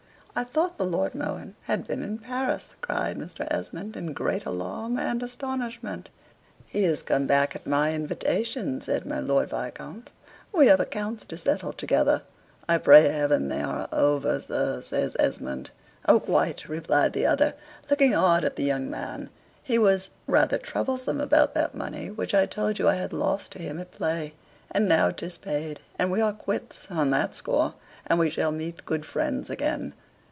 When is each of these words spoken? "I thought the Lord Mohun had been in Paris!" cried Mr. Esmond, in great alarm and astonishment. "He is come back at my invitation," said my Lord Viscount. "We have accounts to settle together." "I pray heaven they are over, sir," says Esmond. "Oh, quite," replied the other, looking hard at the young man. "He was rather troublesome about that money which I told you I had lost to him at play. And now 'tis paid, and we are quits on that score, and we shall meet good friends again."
"I 0.33 0.45
thought 0.45 0.77
the 0.77 0.85
Lord 0.85 1.13
Mohun 1.13 1.55
had 1.63 1.85
been 1.85 2.01
in 2.01 2.17
Paris!" 2.17 2.75
cried 2.79 3.17
Mr. 3.17 3.45
Esmond, 3.51 3.97
in 3.97 4.13
great 4.13 4.45
alarm 4.45 4.97
and 4.97 5.21
astonishment. 5.21 6.09
"He 6.67 6.85
is 6.85 7.03
come 7.03 7.27
back 7.27 7.53
at 7.53 7.67
my 7.67 7.93
invitation," 7.93 8.79
said 8.79 9.05
my 9.05 9.19
Lord 9.19 9.49
Viscount. 9.49 10.09
"We 10.53 10.67
have 10.67 10.79
accounts 10.79 11.25
to 11.25 11.37
settle 11.37 11.73
together." 11.73 12.21
"I 12.69 12.77
pray 12.77 13.09
heaven 13.09 13.49
they 13.49 13.61
are 13.61 13.89
over, 13.91 14.39
sir," 14.39 14.81
says 14.81 15.17
Esmond. 15.19 15.71
"Oh, 16.07 16.21
quite," 16.21 16.69
replied 16.69 17.11
the 17.11 17.25
other, 17.25 17.55
looking 17.89 18.13
hard 18.13 18.45
at 18.45 18.55
the 18.55 18.63
young 18.63 18.89
man. 18.89 19.29
"He 19.61 19.77
was 19.77 20.11
rather 20.27 20.57
troublesome 20.57 21.19
about 21.19 21.53
that 21.55 21.75
money 21.75 22.09
which 22.09 22.33
I 22.33 22.45
told 22.45 22.79
you 22.79 22.87
I 22.87 22.95
had 22.95 23.11
lost 23.11 23.51
to 23.51 23.59
him 23.59 23.81
at 23.81 23.91
play. 23.91 24.35
And 24.71 24.87
now 24.87 25.11
'tis 25.11 25.37
paid, 25.37 25.81
and 25.99 26.09
we 26.09 26.21
are 26.21 26.31
quits 26.31 26.87
on 26.89 27.09
that 27.09 27.35
score, 27.35 27.73
and 28.07 28.17
we 28.17 28.29
shall 28.29 28.53
meet 28.53 28.85
good 28.85 29.05
friends 29.05 29.49
again." 29.49 29.93